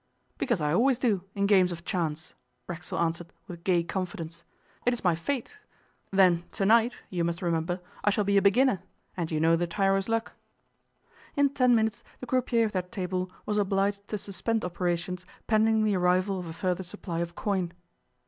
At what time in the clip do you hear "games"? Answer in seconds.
1.45-1.71